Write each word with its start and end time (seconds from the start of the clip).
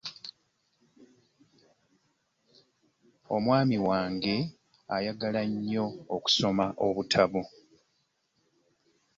Omwami 3.35 3.77
wange 3.87 4.35
ayagala 4.95 5.41
nnyo 5.49 5.85
okusoma 6.15 6.65
obutabo. 6.85 7.41